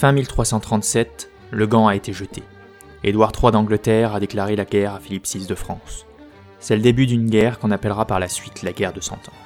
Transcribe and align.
Fin 0.00 0.12
1337, 0.12 1.30
le 1.50 1.66
gant 1.66 1.86
a 1.86 1.94
été 1.94 2.14
jeté. 2.14 2.42
Édouard 3.04 3.32
III 3.38 3.52
d'Angleterre 3.52 4.14
a 4.14 4.20
déclaré 4.20 4.56
la 4.56 4.64
guerre 4.64 4.94
à 4.94 4.98
Philippe 4.98 5.26
VI 5.26 5.44
de 5.44 5.54
France. 5.54 6.06
C'est 6.58 6.74
le 6.74 6.80
début 6.80 7.04
d'une 7.04 7.28
guerre 7.28 7.58
qu'on 7.58 7.70
appellera 7.70 8.06
par 8.06 8.18
la 8.18 8.28
suite 8.28 8.62
la 8.62 8.72
guerre 8.72 8.94
de 8.94 9.02
Cent 9.02 9.16
Ans. 9.28 9.38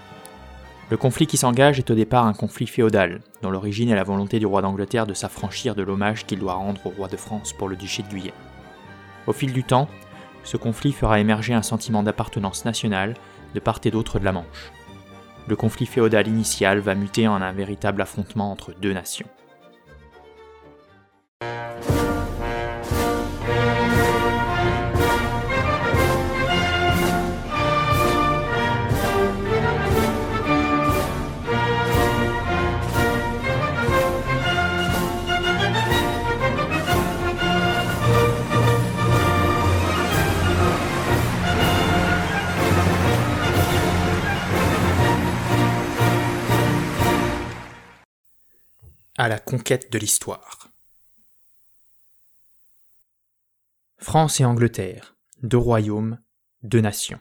Le 0.91 0.97
conflit 0.97 1.27
qui 1.27 1.39
s'engage 1.39 1.81
est 1.81 1.91
au 1.91 1.97
départ 1.97 2.25
un 2.25 2.35
conflit 2.35 2.69
féodal, 2.69 3.21
dont 3.43 3.51
l'origine 3.51 3.89
est 3.89 3.97
la 3.97 4.05
volonté 4.05 4.39
du 4.39 4.47
roi 4.47 4.63
d'Angleterre 4.63 5.09
de 5.09 5.13
s'affranchir 5.13 5.75
de 5.75 5.83
l'hommage 5.83 6.25
qu'il 6.25 6.39
doit 6.39 6.55
rendre 6.55 6.87
au 6.87 6.91
roi 6.91 7.09
de 7.09 7.17
France 7.17 7.53
pour 7.53 7.69
le 7.69 7.75
duché 7.75 8.05
de 8.05 8.09
Guyenne. 8.09 8.31
Au 9.27 9.33
fil 9.33 9.53
du 9.53 9.65
temps, 9.65 9.89
ce 10.45 10.57
conflit 10.57 10.93
fera 10.93 11.19
émerger 11.19 11.55
un 11.55 11.63
sentiment 11.63 12.05
d'appartenance 12.05 12.65
nationale 12.65 13.15
de 13.57 13.59
part 13.59 13.81
et 13.83 13.91
d'autre 13.91 14.21
de 14.21 14.25
la 14.25 14.31
Manche. 14.31 14.71
Le 15.49 15.57
conflit 15.57 15.87
féodal 15.87 16.29
initial 16.29 16.79
va 16.79 16.95
muter 16.95 17.27
en 17.27 17.43
un 17.43 17.53
véritable 17.53 18.03
affrontement 18.03 18.53
entre 18.53 18.73
deux 18.81 18.93
nations. 18.93 19.27
À 49.17 49.29
la 49.29 49.39
conquête 49.39 49.91
de 49.93 49.99
l'histoire. 49.99 50.54
France 54.15 54.39
et 54.39 54.45
Angleterre, 54.45 55.17
deux 55.43 55.59
royaumes, 55.59 56.21
deux 56.63 56.81
nations. 56.81 57.19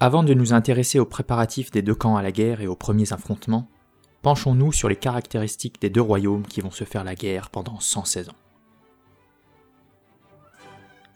Avant 0.00 0.22
de 0.22 0.34
nous 0.34 0.52
intéresser 0.52 0.98
aux 0.98 1.06
préparatifs 1.06 1.70
des 1.70 1.80
deux 1.80 1.94
camps 1.94 2.18
à 2.18 2.22
la 2.22 2.30
guerre 2.30 2.60
et 2.60 2.66
aux 2.66 2.76
premiers 2.76 3.14
affrontements, 3.14 3.70
penchons-nous 4.20 4.70
sur 4.70 4.90
les 4.90 4.96
caractéristiques 4.96 5.80
des 5.80 5.88
deux 5.88 6.02
royaumes 6.02 6.46
qui 6.46 6.60
vont 6.60 6.70
se 6.70 6.84
faire 6.84 7.04
la 7.04 7.14
guerre 7.14 7.48
pendant 7.48 7.80
116 7.80 8.28
ans. 8.28 8.36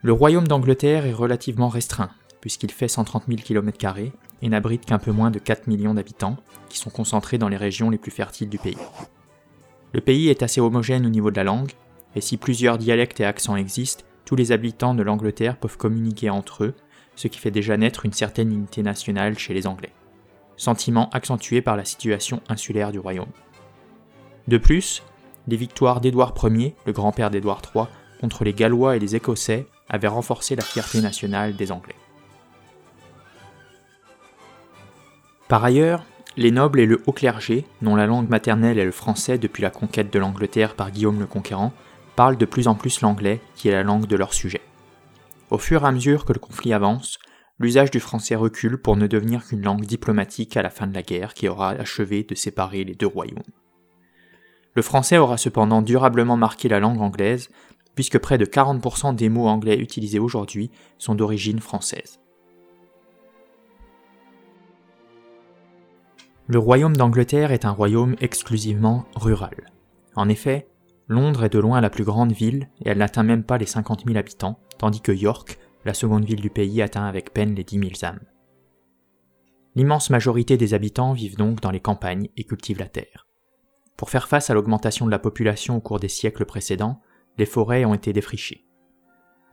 Le 0.01 0.13
royaume 0.15 0.49
d'Angleterre 0.49 1.05
est 1.05 1.13
relativement 1.13 1.69
restreint, 1.69 2.13
puisqu'il 2.41 2.71
fait 2.71 2.89
130 2.89 3.25
000 3.29 3.43
km 3.43 3.99
et 4.41 4.49
n'abrite 4.49 4.87
qu'un 4.87 4.99
peu 4.99 5.13
moins 5.13 5.31
de 5.31 5.39
4 5.39 5.67
millions 5.67 5.93
d'habitants, 5.93 6.39
qui 6.71 6.79
sont 6.79 6.89
concentrés 6.89 7.37
dans 7.37 7.51
les 7.51 7.59
régions 7.59 7.91
les 7.91 7.99
plus 7.99 8.11
fertiles 8.11 8.49
du 8.49 8.57
pays. 8.57 8.79
Le 9.93 10.01
pays 10.01 10.31
est 10.31 10.43
assez 10.43 10.63
homogène 10.63 11.05
au 11.05 11.11
niveau 11.11 11.31
de 11.31 11.37
la 11.37 11.45
langue, 11.45 11.73
et 12.15 12.21
si 12.21 12.37
plusieurs 12.37 12.79
dialectes 12.79 13.21
et 13.21 13.25
accents 13.25 13.57
existent, 13.57 14.05
tous 14.25 14.37
les 14.37 14.53
habitants 14.53 14.95
de 14.95 15.03
l'Angleterre 15.03 15.57
peuvent 15.57 15.77
communiquer 15.77 16.31
entre 16.31 16.65
eux, 16.65 16.75
ce 17.17 17.29
qui 17.29 17.39
fait 17.39 17.51
déjà 17.51 17.77
naître 17.77 18.07
une 18.07 18.13
certaine 18.13 18.53
unité 18.53 18.83
nationale 18.83 19.39
chez 19.39 19.55
les 19.55 19.67
Anglais. 19.67 19.93
Sentiment 20.57 21.11
accentué 21.11 21.61
par 21.61 21.77
la 21.77 21.85
situation 21.85 22.41
insulaire 22.49 22.93
du 22.93 22.99
royaume. 22.99 23.33
De 24.49 24.59
plus, 24.59 25.03
les 25.49 25.57
victoires 25.57 26.01
d'Édouard 26.01 26.35
Ier, 26.43 26.75
le 26.87 26.93
grand-père 26.93 27.31
d'Édouard 27.31 27.63
III, 27.75 27.87
contre 28.21 28.45
les 28.45 28.55
Gallois 28.55 28.97
et 28.97 29.01
les 29.01 29.17
Écossais 29.17 29.67
avaient 29.89 30.09
renforcé 30.09 30.55
la 30.55 30.63
fierté 30.63 31.01
nationale 31.01 31.57
des 31.57 31.73
Anglais. 31.73 31.97
Par 35.49 35.65
ailleurs, 35.65 36.05
les 36.37 36.51
nobles 36.51 36.81
et 36.81 36.87
le 36.87 37.03
haut 37.07 37.13
clergé, 37.13 37.67
dont 37.83 37.97
la 37.97 38.07
langue 38.07 38.29
maternelle 38.29 38.79
est 38.79 38.85
le 38.85 38.93
français 38.93 39.37
depuis 39.37 39.63
la 39.63 39.71
conquête 39.71 40.13
de 40.13 40.19
l'Angleterre 40.19 40.75
par 40.75 40.91
Guillaume 40.91 41.21
le 41.21 41.27
Conquérant, 41.27 41.73
parlent 42.17 42.37
de 42.37 42.45
plus 42.45 42.69
en 42.69 42.75
plus 42.75 43.01
l'anglais, 43.01 43.41
qui 43.55 43.69
est 43.69 43.73
la 43.73 43.83
langue 43.83 44.07
de 44.07 44.17
leur 44.17 44.35
sujet. 44.35 44.61
Au 45.51 45.59
fur 45.59 45.85
et 45.85 45.87
à 45.87 45.93
mesure 45.93 46.25
que 46.25 46.33
le 46.33 46.39
conflit 46.39 46.73
avance, 46.73 47.19
l'usage 47.59 47.91
du 47.91 48.01
français 48.01 48.35
recule 48.35 48.79
pour 48.79 48.97
ne 48.97 49.07
devenir 49.07 49.45
qu'une 49.45 49.63
langue 49.63 49.85
diplomatique 49.85 50.57
à 50.57 50.63
la 50.63 50.71
fin 50.71 50.87
de 50.87 50.95
la 50.95 51.03
guerre 51.03 51.35
qui 51.35 51.49
aura 51.49 51.71
achevé 51.71 52.25
de 52.25 52.35
séparer 52.35 52.85
les 52.85 52.95
deux 52.95 53.07
royaumes. 53.07 53.43
Le 54.75 54.83
français 54.83 55.19
aura 55.19 55.37
cependant 55.37 55.83
durablement 55.83 56.37
marqué 56.37 56.69
la 56.69 56.81
langue 56.81 57.01
anglaise, 57.01 57.51
puisque 57.95 58.19
près 58.19 58.39
de 58.39 58.47
40% 58.47 59.15
des 59.15 59.29
mots 59.29 59.47
anglais 59.47 59.79
utilisés 59.79 60.19
aujourd'hui 60.19 60.71
sont 60.99 61.15
d'origine 61.15 61.61
française. 61.61 62.19
Le 66.47 66.59
royaume 66.59 66.97
d'Angleterre 66.97 67.53
est 67.53 67.65
un 67.65 67.71
royaume 67.71 68.17
exclusivement 68.21 69.05
rural. 69.15 69.71
En 70.17 70.29
effet, 70.29 70.67
Londres 71.13 71.45
est 71.45 71.51
de 71.51 71.59
loin 71.59 71.81
la 71.81 71.91
plus 71.91 72.05
grande 72.05 72.33
ville 72.33 72.69
et 72.85 72.89
elle 72.89 72.99
n'atteint 72.99 73.23
même 73.23 73.45
pas 73.45 73.59
les 73.59 73.67
50 73.67 74.05
000 74.07 74.19
habitants, 74.19 74.59
tandis 74.79 75.03
que 75.03 75.13
York, 75.13 75.59
la 75.85 75.95
seconde 75.95 76.25
ville 76.25 76.41
du 76.41 76.49
pays, 76.49 76.81
atteint 76.81 77.05
avec 77.05 77.35
peine 77.35 77.55
les 77.55 77.65
10 77.65 77.79
000 77.79 77.91
âmes. 78.03 78.25
L'immense 79.75 80.11
majorité 80.11 80.57
des 80.57 80.75
habitants 80.75 81.13
vivent 81.13 81.37
donc 81.37 81.61
dans 81.61 81.71
les 81.71 81.81
campagnes 81.81 82.29
et 82.37 82.45
cultivent 82.45 82.79
la 82.79 82.89
terre. 82.89 83.27
Pour 83.97 84.09
faire 84.09 84.27
face 84.27 84.49
à 84.49 84.55
l'augmentation 84.55 85.05
de 85.05 85.11
la 85.11 85.19
population 85.19 85.77
au 85.77 85.81
cours 85.81 86.01
des 86.01 86.09
siècles 86.09 86.47
précédents, 86.47 87.01
les 87.37 87.47
forêts 87.47 87.85
ont 87.85 87.95
été 87.95 88.13
défrichées. 88.13 88.65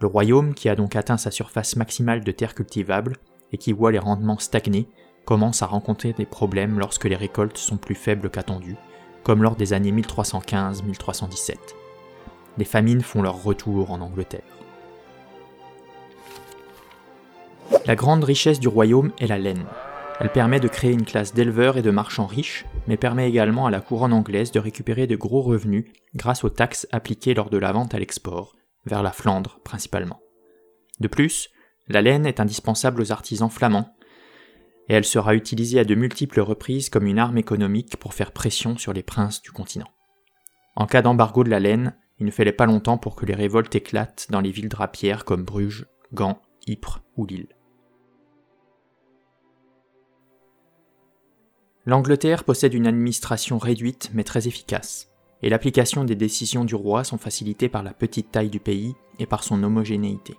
Le 0.02 0.08
royaume, 0.08 0.53
qui 0.53 0.69
a 0.69 0.75
donc 0.75 0.96
atteint 0.96 1.18
sa 1.18 1.30
surface 1.30 1.75
maximale 1.75 2.24
de 2.24 2.31
terre 2.31 2.56
cultivable 2.56 3.18
et 3.52 3.58
qui 3.58 3.74
voit 3.74 3.92
les 3.92 4.00
rendements 4.00 4.40
stagner, 4.40 4.88
commence 5.25 5.62
à 5.62 5.66
rencontrer 5.66 6.14
des 6.14 6.25
problèmes 6.25 6.80
lorsque 6.80 7.06
les 7.06 7.18
récoltes 7.18 7.58
sont 7.58 7.78
plus 7.78 7.96
faibles 7.96 8.30
qu'attendues, 8.30 8.78
comme 9.24 9.44
lors 9.44 9.56
des 9.56 9.74
années 9.74 9.91
1315-1317. 9.91 11.56
Les 12.57 12.66
famines 12.66 13.02
font 13.02 13.22
leur 13.22 13.44
retour 13.44 13.91
en 13.91 14.02
Angleterre. 14.02 14.41
La 17.85 17.96
grande 17.96 18.24
richesse 18.24 18.59
du 18.59 18.68
royaume 18.68 19.12
est 19.19 19.28
la 19.28 19.38
laine. 19.38 19.66
Elle 20.19 20.31
permet 20.31 20.59
de 20.59 20.68
créer 20.68 20.91
une 20.91 21.06
classe 21.06 21.34
d'éleveurs 21.34 21.78
et 21.78 21.81
de 21.81 21.91
marchands 21.91 22.25
riches, 22.25 22.66
mais 22.88 22.97
permet 22.97 23.30
également 23.30 23.66
à 23.66 23.72
la 23.72 23.80
couronne 23.80 24.13
anglaise 24.13 24.52
de 24.52 24.59
récupérer 24.59 25.07
de 25.07 25.16
gros 25.16 25.41
revenus 25.41 25.86
grâce 26.13 26.44
aux 26.44 26.50
taxes 26.50 26.88
appliquées 26.91 27.34
lors 27.34 27.50
de 27.50 27.57
la 27.57 27.72
vente 27.72 27.96
à 27.96 28.00
l'export, 28.00 28.56
vers 28.86 29.01
la 29.01 29.12
Flandre 29.12 29.59
principalement. 29.63 30.19
De 31.00 31.07
plus, 31.07 31.50
la 31.88 32.01
laine 32.01 32.25
est 32.25 32.40
indispensable 32.40 33.01
aux 33.01 33.12
artisans 33.12 33.50
flamands 33.50 33.96
et 34.89 34.94
elle 34.94 35.05
sera 35.05 35.35
utilisée 35.35 35.79
à 35.79 35.85
de 35.85 35.95
multiples 35.95 36.41
reprises 36.41 36.89
comme 36.89 37.05
une 37.05 37.19
arme 37.19 37.38
économique 37.38 37.97
pour 37.97 38.16
faire 38.16 38.31
pression 38.31 38.75
sur 38.77 38.91
les 38.91 39.03
princes 39.03 39.41
du 39.41 39.51
continent. 39.51 39.89
En 40.75 40.88
cas 40.88 41.03
d'embargo 41.03 41.44
de 41.44 41.50
la 41.50 41.59
laine, 41.59 41.95
il 42.17 42.25
ne 42.25 42.31
fallait 42.31 42.51
pas 42.51 42.66
longtemps 42.66 42.97
pour 42.97 43.16
que 43.16 43.25
les 43.25 43.35
révoltes 43.35 43.73
éclatent 43.75 44.27
dans 44.29 44.41
les 44.41 44.51
villes 44.51 44.67
drapières 44.67 45.25
comme 45.25 45.44
Bruges, 45.44 45.85
Gand, 46.13 46.41
Ypres 46.67 47.03
ou 47.16 47.25
Lille. 47.25 47.47
L'Angleterre 51.85 52.44
possède 52.44 52.73
une 52.73 52.88
administration 52.88 53.57
réduite 53.57 54.09
mais 54.13 54.23
très 54.23 54.47
efficace, 54.47 55.11
et 55.41 55.50
l'application 55.50 56.03
des 56.03 56.16
décisions 56.16 56.66
du 56.66 56.75
roi 56.75 57.03
sont 57.03 57.17
facilitées 57.17 57.69
par 57.69 57.83
la 57.83 57.94
petite 57.94 58.31
taille 58.31 58.50
du 58.50 58.59
pays 58.59 58.95
et 59.19 59.25
par 59.25 59.44
son 59.44 59.63
homogénéité. 59.63 60.35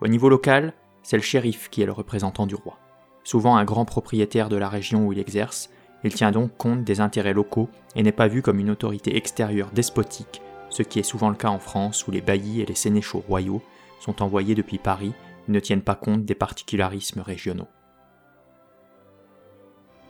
Au 0.00 0.08
niveau 0.08 0.28
local, 0.28 0.74
c'est 1.02 1.16
le 1.16 1.22
shérif 1.22 1.70
qui 1.70 1.82
est 1.82 1.86
le 1.86 1.92
représentant 1.92 2.46
du 2.46 2.54
roi 2.54 2.78
souvent 3.26 3.56
un 3.56 3.64
grand 3.64 3.84
propriétaire 3.84 4.48
de 4.48 4.56
la 4.56 4.68
région 4.68 5.04
où 5.04 5.12
il 5.12 5.18
exerce, 5.18 5.68
il 6.04 6.14
tient 6.14 6.30
donc 6.30 6.56
compte 6.56 6.84
des 6.84 7.00
intérêts 7.00 7.32
locaux 7.32 7.68
et 7.96 8.04
n'est 8.04 8.12
pas 8.12 8.28
vu 8.28 8.40
comme 8.40 8.60
une 8.60 8.70
autorité 8.70 9.16
extérieure 9.16 9.72
despotique, 9.72 10.40
ce 10.70 10.84
qui 10.84 11.00
est 11.00 11.02
souvent 11.02 11.28
le 11.28 11.34
cas 11.34 11.48
en 11.48 11.58
France 11.58 12.06
où 12.06 12.12
les 12.12 12.20
baillis 12.20 12.60
et 12.60 12.66
les 12.66 12.76
sénéchaux 12.76 13.24
royaux 13.26 13.62
sont 13.98 14.22
envoyés 14.22 14.54
depuis 14.54 14.78
Paris 14.78 15.12
et 15.48 15.52
ne 15.52 15.58
tiennent 15.58 15.82
pas 15.82 15.96
compte 15.96 16.24
des 16.24 16.36
particularismes 16.36 17.20
régionaux. 17.20 17.66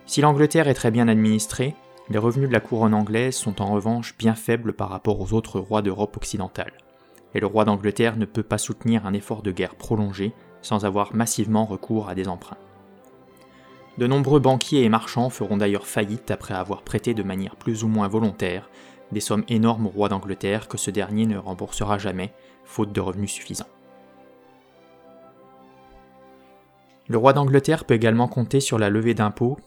Si 0.04 0.20
l'Angleterre 0.20 0.68
est 0.68 0.74
très 0.74 0.90
bien 0.90 1.08
administrée, 1.08 1.74
les 2.10 2.18
revenus 2.18 2.48
de 2.48 2.52
la 2.52 2.60
couronne 2.60 2.94
anglaise 2.94 3.34
sont 3.34 3.62
en 3.62 3.72
revanche 3.72 4.14
bien 4.18 4.34
faibles 4.34 4.74
par 4.74 4.90
rapport 4.90 5.18
aux 5.18 5.32
autres 5.32 5.58
rois 5.58 5.80
d'Europe 5.80 6.18
occidentale, 6.18 6.74
et 7.34 7.40
le 7.40 7.46
roi 7.46 7.64
d'Angleterre 7.64 8.18
ne 8.18 8.26
peut 8.26 8.42
pas 8.42 8.58
soutenir 8.58 9.06
un 9.06 9.14
effort 9.14 9.40
de 9.40 9.52
guerre 9.52 9.74
prolongé 9.74 10.34
sans 10.60 10.84
avoir 10.84 11.14
massivement 11.14 11.64
recours 11.64 12.10
à 12.10 12.14
des 12.14 12.28
emprunts. 12.28 12.58
De 13.98 14.06
nombreux 14.06 14.40
banquiers 14.40 14.82
et 14.82 14.88
marchands 14.90 15.30
feront 15.30 15.56
d'ailleurs 15.56 15.86
faillite 15.86 16.30
après 16.30 16.54
avoir 16.54 16.82
prêté 16.82 17.14
de 17.14 17.22
manière 17.22 17.56
plus 17.56 17.82
ou 17.82 17.88
moins 17.88 18.08
volontaire 18.08 18.68
des 19.12 19.20
sommes 19.20 19.44
énormes 19.48 19.86
au 19.86 19.90
roi 19.90 20.08
d'Angleterre 20.08 20.68
que 20.68 20.78
ce 20.78 20.90
dernier 20.90 21.26
ne 21.26 21.38
remboursera 21.38 21.98
jamais, 21.98 22.32
faute 22.64 22.92
de 22.92 23.00
revenus 23.00 23.30
suffisants. 23.30 23.68
Le 27.08 27.16
roi 27.16 27.32
d'Angleterre 27.32 27.84
peut 27.84 27.94
également 27.94 28.26
compter 28.26 28.60
sur 28.60 28.78
la 28.78 28.90
levée 28.90 29.14
d'impôts, 29.14 29.58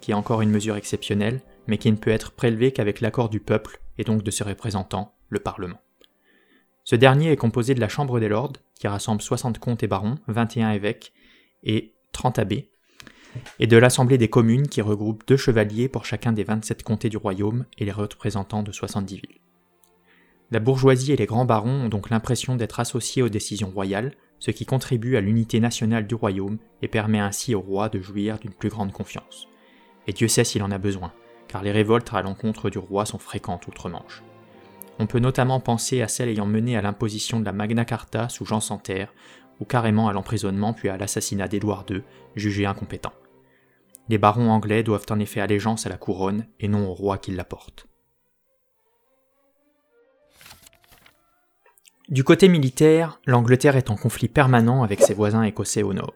qui 0.00 0.12
est 0.12 0.14
encore 0.14 0.40
une 0.40 0.50
mesure 0.50 0.76
exceptionnelle, 0.76 1.42
mais 1.66 1.78
qui 1.78 1.90
ne 1.90 1.96
peut 1.96 2.10
être 2.10 2.32
prélevée 2.32 2.72
qu'avec 2.72 3.00
l'accord 3.00 3.28
du 3.28 3.38
peuple 3.38 3.80
et 3.98 4.04
donc 4.04 4.22
de 4.22 4.30
ses 4.30 4.44
représentants, 4.44 5.14
le 5.28 5.40
Parlement. 5.40 5.80
Ce 6.84 6.96
dernier 6.96 7.32
est 7.32 7.36
composé 7.36 7.74
de 7.74 7.80
la 7.80 7.88
Chambre 7.88 8.18
des 8.18 8.28
Lords, 8.28 8.54
qui 8.78 8.88
rassemble 8.88 9.20
60 9.20 9.58
comtes 9.58 9.82
et 9.82 9.88
barons, 9.88 10.16
21 10.28 10.70
évêques 10.70 11.12
et 11.64 11.94
30 12.12 12.38
abbés, 12.38 12.70
et 13.58 13.66
de 13.66 13.76
l'Assemblée 13.76 14.18
des 14.18 14.28
communes 14.28 14.68
qui 14.68 14.80
regroupe 14.80 15.24
deux 15.26 15.36
chevaliers 15.36 15.88
pour 15.88 16.04
chacun 16.04 16.32
des 16.32 16.44
27 16.44 16.82
comtés 16.82 17.08
du 17.08 17.16
royaume 17.16 17.64
et 17.78 17.84
les 17.84 17.92
représentants 17.92 18.62
de 18.62 18.72
70 18.72 19.14
villes. 19.16 19.40
La 20.50 20.60
bourgeoisie 20.60 21.12
et 21.12 21.16
les 21.16 21.26
grands 21.26 21.44
barons 21.44 21.86
ont 21.86 21.88
donc 21.88 22.10
l'impression 22.10 22.54
d'être 22.54 22.78
associés 22.78 23.22
aux 23.22 23.28
décisions 23.28 23.70
royales, 23.70 24.12
ce 24.38 24.50
qui 24.50 24.64
contribue 24.64 25.16
à 25.16 25.20
l'unité 25.20 25.58
nationale 25.58 26.06
du 26.06 26.14
royaume 26.14 26.58
et 26.82 26.88
permet 26.88 27.18
ainsi 27.18 27.54
au 27.54 27.60
roi 27.60 27.88
de 27.88 28.00
jouir 28.00 28.38
d'une 28.38 28.52
plus 28.52 28.68
grande 28.68 28.92
confiance. 28.92 29.48
Et 30.06 30.12
Dieu 30.12 30.28
sait 30.28 30.44
s'il 30.44 30.62
en 30.62 30.70
a 30.70 30.78
besoin, 30.78 31.12
car 31.48 31.62
les 31.62 31.72
révoltes 31.72 32.12
à 32.12 32.22
l'encontre 32.22 32.70
du 32.70 32.78
roi 32.78 33.06
sont 33.06 33.18
fréquentes 33.18 33.66
outre-Manche. 33.66 34.22
On 34.98 35.06
peut 35.06 35.18
notamment 35.18 35.60
penser 35.60 36.00
à 36.00 36.08
celles 36.08 36.28
ayant 36.28 36.46
mené 36.46 36.76
à 36.76 36.82
l'imposition 36.82 37.40
de 37.40 37.44
la 37.44 37.52
Magna 37.52 37.84
Carta 37.84 38.28
sous 38.28 38.44
Jean 38.44 38.60
Santerre, 38.60 39.12
ou 39.60 39.64
carrément 39.64 40.08
à 40.08 40.12
l'emprisonnement 40.12 40.72
puis 40.72 40.88
à 40.88 40.96
l'assassinat 40.96 41.48
d'Édouard 41.48 41.84
II, 41.90 42.02
jugé 42.34 42.66
incompétent. 42.66 43.12
Les 44.08 44.18
barons 44.18 44.50
anglais 44.50 44.82
doivent 44.82 45.06
en 45.10 45.18
effet 45.18 45.40
allégeance 45.40 45.86
à 45.86 45.88
la 45.88 45.96
couronne 45.96 46.46
et 46.60 46.68
non 46.68 46.88
au 46.88 46.94
roi 46.94 47.18
qui 47.18 47.32
la 47.32 47.44
porte. 47.44 47.86
Du 52.08 52.22
côté 52.22 52.48
militaire, 52.48 53.20
l'Angleterre 53.26 53.74
est 53.74 53.90
en 53.90 53.96
conflit 53.96 54.28
permanent 54.28 54.84
avec 54.84 55.00
ses 55.00 55.14
voisins 55.14 55.42
écossais 55.42 55.82
au 55.82 55.92
nord. 55.92 56.14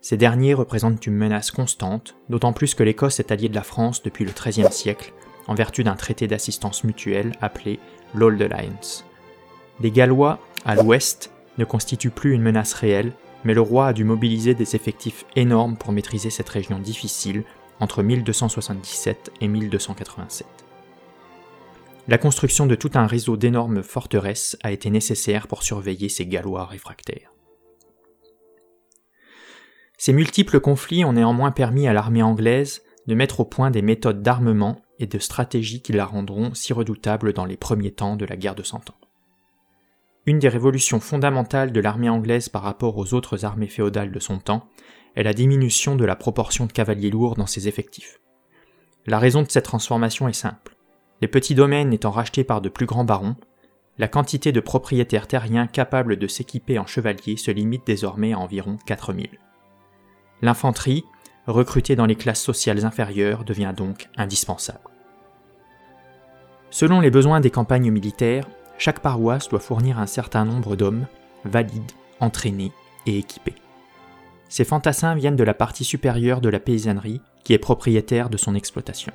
Ces 0.00 0.16
derniers 0.16 0.54
représentent 0.54 1.06
une 1.06 1.14
menace 1.14 1.52
constante, 1.52 2.16
d'autant 2.28 2.52
plus 2.52 2.74
que 2.74 2.82
l'Écosse 2.82 3.20
est 3.20 3.30
alliée 3.30 3.48
de 3.48 3.54
la 3.54 3.62
France 3.62 4.02
depuis 4.02 4.24
le 4.24 4.32
XIIIe 4.32 4.72
siècle, 4.72 5.14
en 5.46 5.54
vertu 5.54 5.84
d'un 5.84 5.94
traité 5.94 6.26
d'assistance 6.26 6.82
mutuelle 6.82 7.32
appelé 7.40 7.78
l'Old 8.12 8.42
Alliance. 8.42 9.04
Les 9.80 9.92
Gallois, 9.92 10.40
à 10.64 10.74
l'ouest, 10.74 11.30
ne 11.58 11.64
constituent 11.64 12.10
plus 12.10 12.34
une 12.34 12.42
menace 12.42 12.74
réelle, 12.74 13.12
mais 13.44 13.54
le 13.54 13.60
roi 13.60 13.88
a 13.88 13.92
dû 13.92 14.04
mobiliser 14.04 14.54
des 14.54 14.74
effectifs 14.74 15.24
énormes 15.36 15.76
pour 15.76 15.92
maîtriser 15.92 16.30
cette 16.30 16.48
région 16.48 16.78
difficile 16.78 17.44
entre 17.80 18.02
1277 18.02 19.32
et 19.40 19.48
1287. 19.48 20.46
La 22.06 22.18
construction 22.18 22.66
de 22.66 22.74
tout 22.74 22.90
un 22.94 23.06
réseau 23.06 23.36
d'énormes 23.36 23.82
forteresses 23.82 24.58
a 24.62 24.72
été 24.72 24.90
nécessaire 24.90 25.46
pour 25.48 25.62
surveiller 25.62 26.08
ces 26.08 26.26
Gallois 26.26 26.66
réfractaires. 26.66 27.32
Ces 29.96 30.12
multiples 30.12 30.60
conflits 30.60 31.04
ont 31.04 31.14
néanmoins 31.14 31.50
permis 31.50 31.88
à 31.88 31.94
l'armée 31.94 32.22
anglaise 32.22 32.82
de 33.06 33.14
mettre 33.14 33.40
au 33.40 33.44
point 33.44 33.70
des 33.70 33.82
méthodes 33.82 34.22
d'armement 34.22 34.82
et 34.98 35.06
de 35.06 35.18
stratégie 35.18 35.82
qui 35.82 35.92
la 35.92 36.04
rendront 36.04 36.52
si 36.54 36.72
redoutable 36.72 37.32
dans 37.32 37.44
les 37.46 37.56
premiers 37.56 37.92
temps 37.92 38.16
de 38.16 38.24
la 38.24 38.36
guerre 38.36 38.54
de 38.54 38.62
Cent 38.62 38.90
Ans. 38.90 39.03
Une 40.26 40.38
des 40.38 40.48
révolutions 40.48 41.00
fondamentales 41.00 41.72
de 41.72 41.80
l'armée 41.80 42.08
anglaise 42.08 42.48
par 42.48 42.62
rapport 42.62 42.96
aux 42.96 43.12
autres 43.12 43.44
armées 43.44 43.68
féodales 43.68 44.10
de 44.10 44.18
son 44.18 44.38
temps 44.38 44.68
est 45.16 45.22
la 45.22 45.34
diminution 45.34 45.96
de 45.96 46.04
la 46.04 46.16
proportion 46.16 46.64
de 46.64 46.72
cavaliers 46.72 47.10
lourds 47.10 47.34
dans 47.34 47.46
ses 47.46 47.68
effectifs. 47.68 48.20
La 49.06 49.18
raison 49.18 49.42
de 49.42 49.50
cette 49.50 49.66
transformation 49.66 50.26
est 50.26 50.32
simple. 50.32 50.76
Les 51.20 51.28
petits 51.28 51.54
domaines 51.54 51.92
étant 51.92 52.10
rachetés 52.10 52.42
par 52.42 52.62
de 52.62 52.70
plus 52.70 52.86
grands 52.86 53.04
barons, 53.04 53.36
la 53.98 54.08
quantité 54.08 54.50
de 54.50 54.60
propriétaires 54.60 55.28
terriens 55.28 55.66
capables 55.66 56.16
de 56.16 56.26
s'équiper 56.26 56.78
en 56.78 56.86
chevaliers 56.86 57.36
se 57.36 57.50
limite 57.50 57.86
désormais 57.86 58.32
à 58.32 58.38
environ 58.38 58.78
4000. 58.86 59.28
L'infanterie, 60.40 61.04
recrutée 61.46 61.96
dans 61.96 62.06
les 62.06 62.16
classes 62.16 62.42
sociales 62.42 62.86
inférieures, 62.86 63.44
devient 63.44 63.74
donc 63.76 64.08
indispensable. 64.16 64.80
Selon 66.70 67.00
les 67.00 67.10
besoins 67.10 67.40
des 67.40 67.50
campagnes 67.50 67.92
militaires, 67.92 68.48
chaque 68.78 69.00
paroisse 69.00 69.48
doit 69.48 69.60
fournir 69.60 69.98
un 69.98 70.06
certain 70.06 70.44
nombre 70.44 70.76
d'hommes, 70.76 71.06
valides, 71.44 71.92
entraînés 72.20 72.72
et 73.06 73.18
équipés. 73.18 73.54
Ces 74.48 74.64
fantassins 74.64 75.14
viennent 75.14 75.36
de 75.36 75.44
la 75.44 75.54
partie 75.54 75.84
supérieure 75.84 76.40
de 76.40 76.48
la 76.48 76.60
paysannerie 76.60 77.20
qui 77.44 77.52
est 77.52 77.58
propriétaire 77.58 78.30
de 78.30 78.36
son 78.36 78.54
exploitation. 78.54 79.12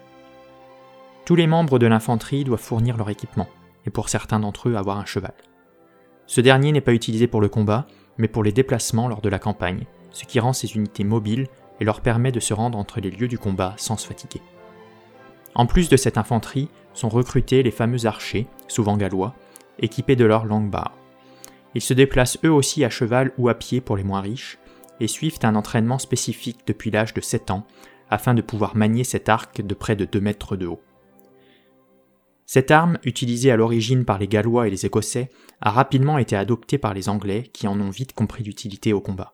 Tous 1.25 1.35
les 1.35 1.47
membres 1.47 1.79
de 1.79 1.87
l'infanterie 1.87 2.43
doivent 2.43 2.59
fournir 2.59 2.97
leur 2.97 3.09
équipement, 3.09 3.47
et 3.85 3.89
pour 3.89 4.09
certains 4.09 4.39
d'entre 4.39 4.69
eux 4.69 4.75
avoir 4.75 4.97
un 4.97 5.05
cheval. 5.05 5.33
Ce 6.27 6.41
dernier 6.41 6.71
n'est 6.71 6.81
pas 6.81 6.93
utilisé 6.93 7.27
pour 7.27 7.41
le 7.41 7.49
combat, 7.49 7.87
mais 8.17 8.27
pour 8.27 8.43
les 8.43 8.51
déplacements 8.51 9.07
lors 9.07 9.21
de 9.21 9.29
la 9.29 9.39
campagne, 9.39 9.85
ce 10.11 10.25
qui 10.25 10.39
rend 10.39 10.53
ces 10.53 10.75
unités 10.75 11.03
mobiles 11.03 11.47
et 11.79 11.85
leur 11.85 12.01
permet 12.01 12.31
de 12.31 12.39
se 12.39 12.53
rendre 12.53 12.77
entre 12.77 12.99
les 12.99 13.11
lieux 13.11 13.27
du 13.27 13.37
combat 13.37 13.73
sans 13.77 13.97
se 13.97 14.07
fatiguer. 14.07 14.41
En 15.55 15.65
plus 15.65 15.89
de 15.89 15.97
cette 15.97 16.17
infanterie, 16.17 16.69
sont 16.93 17.09
recrutés 17.09 17.63
les 17.63 17.71
fameux 17.71 18.05
archers, 18.05 18.47
souvent 18.67 18.97
gallois, 18.97 19.33
équipés 19.81 20.15
de 20.15 20.25
leur 20.25 20.45
longue 20.45 20.69
barre. 20.69 20.97
Ils 21.75 21.81
se 21.81 21.93
déplacent 21.93 22.39
eux 22.43 22.51
aussi 22.51 22.83
à 22.83 22.89
cheval 22.89 23.31
ou 23.37 23.49
à 23.49 23.53
pied 23.53 23.81
pour 23.81 23.97
les 23.97 24.03
moins 24.03 24.21
riches, 24.21 24.57
et 24.99 25.07
suivent 25.07 25.39
un 25.43 25.55
entraînement 25.55 25.99
spécifique 25.99 26.59
depuis 26.67 26.91
l'âge 26.91 27.13
de 27.13 27.21
7 27.21 27.51
ans, 27.51 27.65
afin 28.09 28.33
de 28.33 28.41
pouvoir 28.41 28.75
manier 28.75 29.03
cet 29.03 29.29
arc 29.29 29.61
de 29.61 29.73
près 29.73 29.95
de 29.95 30.05
2 30.05 30.19
mètres 30.19 30.55
de 30.55 30.67
haut. 30.67 30.81
Cette 32.45 32.71
arme, 32.71 32.97
utilisée 33.03 33.51
à 33.51 33.57
l'origine 33.57 34.05
par 34.05 34.17
les 34.17 34.27
Gallois 34.27 34.67
et 34.67 34.71
les 34.71 34.85
Écossais, 34.85 35.29
a 35.61 35.69
rapidement 35.69 36.17
été 36.17 36.35
adoptée 36.35 36.79
par 36.79 36.95
les 36.95 37.07
Anglais 37.07 37.43
qui 37.53 37.67
en 37.67 37.79
ont 37.79 37.91
vite 37.91 38.13
compris 38.13 38.43
l'utilité 38.43 38.91
au 38.91 39.01
combat. 39.01 39.33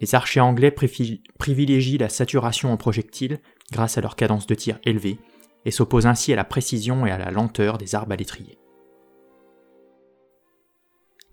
Les 0.00 0.14
archers 0.14 0.40
anglais 0.40 0.70
privilégient 0.70 1.98
la 1.98 2.08
saturation 2.08 2.72
en 2.72 2.76
projectiles 2.76 3.40
grâce 3.72 3.98
à 3.98 4.00
leur 4.00 4.16
cadence 4.16 4.46
de 4.46 4.54
tir 4.54 4.78
élevée 4.84 5.18
et 5.64 5.70
s'opposent 5.70 6.06
ainsi 6.06 6.32
à 6.32 6.36
la 6.36 6.44
précision 6.44 7.06
et 7.06 7.10
à 7.10 7.18
la 7.18 7.30
lenteur 7.30 7.78
des 7.78 7.94
arbalétriers. 7.94 8.58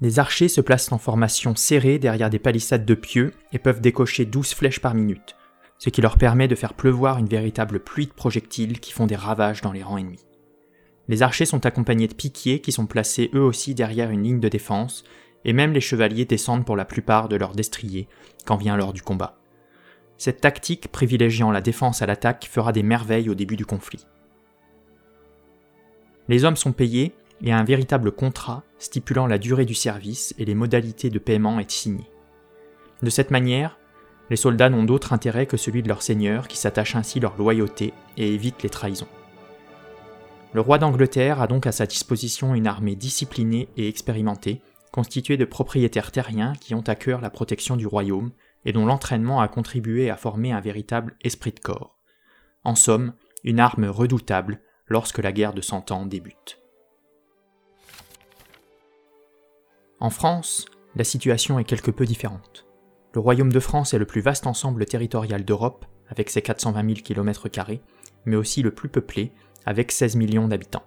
Les 0.01 0.17
archers 0.17 0.47
se 0.47 0.61
placent 0.61 0.91
en 0.91 0.97
formation 0.97 1.55
serrée 1.55 1.99
derrière 1.99 2.31
des 2.31 2.39
palissades 2.39 2.85
de 2.85 2.95
pieux 2.95 3.33
et 3.53 3.59
peuvent 3.59 3.81
décocher 3.81 4.25
12 4.25 4.55
flèches 4.55 4.79
par 4.79 4.95
minute, 4.95 5.35
ce 5.77 5.91
qui 5.91 6.01
leur 6.01 6.17
permet 6.17 6.47
de 6.47 6.55
faire 6.55 6.73
pleuvoir 6.73 7.19
une 7.19 7.27
véritable 7.27 7.79
pluie 7.79 8.07
de 8.07 8.11
projectiles 8.11 8.79
qui 8.79 8.93
font 8.93 9.05
des 9.05 9.15
ravages 9.15 9.61
dans 9.61 9.71
les 9.71 9.83
rangs 9.83 9.99
ennemis. 9.99 10.25
Les 11.07 11.21
archers 11.21 11.45
sont 11.45 11.67
accompagnés 11.67 12.07
de 12.07 12.15
piquiers 12.15 12.61
qui 12.61 12.71
sont 12.71 12.87
placés 12.87 13.29
eux 13.35 13.43
aussi 13.43 13.75
derrière 13.75 14.09
une 14.09 14.23
ligne 14.23 14.39
de 14.39 14.49
défense, 14.49 15.03
et 15.45 15.53
même 15.53 15.71
les 15.71 15.81
chevaliers 15.81 16.25
descendent 16.25 16.65
pour 16.65 16.75
la 16.75 16.85
plupart 16.85 17.29
de 17.29 17.35
leur 17.35 17.53
destrier 17.53 18.07
quand 18.45 18.57
vient 18.57 18.77
l'heure 18.77 18.93
du 18.93 19.03
combat. 19.03 19.37
Cette 20.17 20.41
tactique 20.41 20.91
privilégiant 20.91 21.51
la 21.51 21.61
défense 21.61 22.01
à 22.01 22.07
l'attaque 22.07 22.47
fera 22.49 22.71
des 22.71 22.83
merveilles 22.83 23.29
au 23.29 23.35
début 23.35 23.55
du 23.55 23.65
conflit. 23.65 24.05
Les 26.27 26.43
hommes 26.43 26.55
sont 26.55 26.73
payés 26.73 27.13
et 27.43 27.51
un 27.51 27.63
véritable 27.63 28.11
contrat 28.11 28.63
stipulant 28.81 29.27
la 29.27 29.37
durée 29.37 29.65
du 29.65 29.75
service 29.75 30.33
et 30.37 30.45
les 30.45 30.55
modalités 30.55 31.09
de 31.09 31.19
paiement 31.19 31.59
est 31.59 31.69
signé. 31.69 32.09
De 33.01 33.09
cette 33.09 33.31
manière, 33.31 33.77
les 34.29 34.35
soldats 34.35 34.69
n'ont 34.69 34.83
d'autre 34.83 35.13
intérêt 35.13 35.45
que 35.45 35.57
celui 35.57 35.83
de 35.83 35.87
leur 35.87 36.01
seigneur 36.01 36.47
qui 36.47 36.57
s'attache 36.57 36.95
ainsi 36.95 37.19
leur 37.19 37.37
loyauté 37.37 37.93
et 38.17 38.33
évite 38.33 38.63
les 38.63 38.69
trahisons. 38.69 39.07
Le 40.53 40.61
roi 40.61 40.77
d'Angleterre 40.77 41.41
a 41.41 41.47
donc 41.47 41.67
à 41.67 41.71
sa 41.71 41.85
disposition 41.85 42.55
une 42.55 42.67
armée 42.67 42.95
disciplinée 42.95 43.69
et 43.77 43.87
expérimentée, 43.87 44.61
constituée 44.91 45.37
de 45.37 45.45
propriétaires 45.45 46.11
terriens 46.11 46.53
qui 46.59 46.75
ont 46.75 46.87
à 46.87 46.95
cœur 46.95 47.21
la 47.21 47.29
protection 47.29 47.77
du 47.77 47.87
royaume 47.87 48.31
et 48.65 48.73
dont 48.73 48.85
l'entraînement 48.85 49.41
a 49.41 49.47
contribué 49.47 50.09
à 50.09 50.17
former 50.17 50.51
un 50.51 50.59
véritable 50.59 51.15
esprit 51.23 51.51
de 51.51 51.59
corps. 51.59 51.97
En 52.63 52.75
somme, 52.75 53.13
une 53.43 53.59
arme 53.59 53.85
redoutable 53.85 54.59
lorsque 54.87 55.19
la 55.19 55.31
guerre 55.31 55.53
de 55.53 55.61
Cent 55.61 55.91
Ans 55.91 56.05
débute. 56.05 56.61
En 60.01 60.09
France, 60.09 60.65
la 60.95 61.03
situation 61.03 61.59
est 61.59 61.63
quelque 61.63 61.91
peu 61.91 62.05
différente. 62.05 62.65
Le 63.13 63.21
royaume 63.21 63.51
de 63.51 63.59
France 63.59 63.93
est 63.93 63.99
le 63.99 64.07
plus 64.07 64.21
vaste 64.21 64.47
ensemble 64.47 64.83
territorial 64.85 65.45
d'Europe, 65.45 65.85
avec 66.09 66.31
ses 66.31 66.41
420 66.41 66.95
000 66.95 67.01
km, 67.03 67.47
mais 68.25 68.35
aussi 68.35 68.63
le 68.63 68.71
plus 68.71 68.89
peuplé, 68.89 69.31
avec 69.63 69.91
16 69.91 70.15
millions 70.15 70.47
d'habitants. 70.47 70.85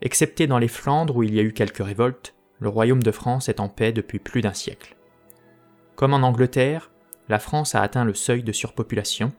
Excepté 0.00 0.48
dans 0.48 0.58
les 0.58 0.66
Flandres 0.66 1.14
où 1.16 1.22
il 1.22 1.32
y 1.32 1.38
a 1.38 1.44
eu 1.44 1.52
quelques 1.52 1.84
révoltes, 1.84 2.34
le 2.58 2.68
royaume 2.68 3.02
de 3.02 3.12
France 3.12 3.48
est 3.48 3.60
en 3.60 3.68
paix 3.68 3.92
depuis 3.92 4.18
plus 4.18 4.40
d'un 4.40 4.54
siècle. 4.54 4.96
Comme 5.94 6.14
en 6.14 6.26
Angleterre, 6.26 6.90
la 7.28 7.38
France 7.38 7.76
a 7.76 7.82
atteint 7.82 8.04
le 8.04 8.14
seuil 8.14 8.42
de 8.42 8.50
surpopulation 8.50 9.30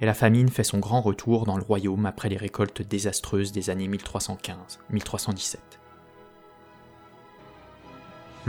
et 0.00 0.06
la 0.06 0.14
famine 0.14 0.48
fait 0.48 0.62
son 0.62 0.78
grand 0.78 1.00
retour 1.00 1.44
dans 1.44 1.56
le 1.56 1.64
royaume 1.64 2.06
après 2.06 2.28
les 2.28 2.36
récoltes 2.36 2.82
désastreuses 2.82 3.50
des 3.50 3.68
années 3.68 3.88
1315-1317. 3.88 5.79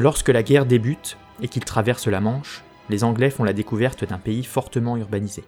Lorsque 0.02 0.30
la 0.30 0.42
guerre 0.42 0.66
débute 0.66 1.16
et 1.44 1.48
qu'ils 1.48 1.64
traversent 1.64 2.08
la 2.08 2.22
Manche, 2.22 2.64
les 2.90 3.04
Anglais 3.04 3.30
font 3.30 3.44
la 3.44 3.54
découverte 3.54 4.04
d'un 4.04 4.18
pays 4.18 4.44
fortement 4.44 4.98
urbanisé. 4.98 5.44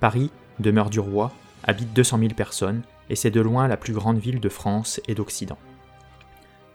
Paris, 0.00 0.30
demeure 0.60 0.88
du 0.88 0.98
roi, 0.98 1.30
habite 1.62 1.92
200 1.92 2.20
000 2.20 2.30
personnes 2.32 2.80
et 3.10 3.16
c'est 3.16 3.30
de 3.30 3.40
loin 3.42 3.68
la 3.68 3.76
plus 3.76 3.92
grande 3.92 4.16
ville 4.16 4.40
de 4.40 4.48
France 4.48 4.98
et 5.08 5.14
d'Occident. 5.14 5.58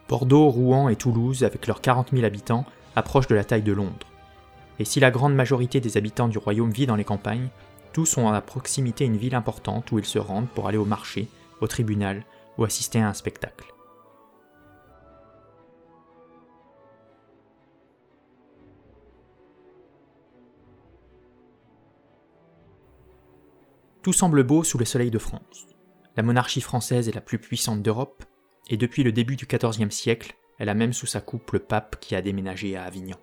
Bordeaux, 0.10 0.50
Rouen 0.50 0.90
et 0.90 0.96
Toulouse, 0.96 1.44
avec 1.44 1.66
leurs 1.66 1.82
40 1.82 2.12
000 2.12 2.24
habitants, 2.24 2.68
approchent 2.96 3.26
de 3.26 3.34
la 3.34 3.46
taille 3.46 3.64
de 3.64 3.74
Londres. 3.74 4.06
Et 4.78 4.86
si 4.86 5.00
la 5.00 5.10
grande 5.10 5.34
majorité 5.34 5.80
des 5.80 5.98
habitants 5.98 6.28
du 6.28 6.38
royaume 6.38 6.70
vit 6.70 6.86
dans 6.86 6.98
les 6.98 7.04
campagnes, 7.04 7.50
tous 7.94 8.16
ont 8.18 8.32
à 8.32 8.42
proximité 8.42 9.06
une 9.06 9.18
ville 9.18 9.34
importante 9.34 9.92
où 9.92 9.98
ils 9.98 10.06
se 10.06 10.20
rendent 10.20 10.50
pour 10.50 10.68
aller 10.68 10.78
au 10.78 10.86
marché, 10.86 11.30
au 11.62 11.68
tribunal 11.68 12.24
ou 12.60 12.64
assister 12.64 13.02
à 13.02 13.10
un 13.10 13.16
spectacle. 13.16 13.71
Tout 24.02 24.14
semble 24.14 24.44
beau 24.44 24.64
sous 24.64 24.80
le 24.80 24.86
soleil 24.86 25.12
de 25.12 25.20
France. 25.20 25.68
La 26.18 26.24
monarchie 26.24 26.62
française 26.62 27.08
est 27.08 27.16
la 27.16 27.22
plus 27.22 27.38
puissante 27.38 27.84
d'Europe, 27.84 28.24
et 28.68 28.78
depuis 28.78 29.04
le 29.04 29.12
début 29.12 29.36
du 29.36 29.46
XIVe 29.46 29.92
siècle, 29.92 30.36
elle 30.58 30.70
a 30.70 30.74
même 30.74 30.94
sous 30.94 31.06
sa 31.06 31.22
coupe 31.22 31.52
le 31.52 31.60
pape 31.60 31.98
qui 32.00 32.16
a 32.16 32.22
déménagé 32.22 32.76
à 32.76 32.84
Avignon. 32.84 33.18